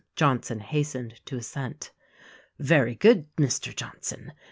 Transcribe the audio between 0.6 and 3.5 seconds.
hastened to assent. "Very good,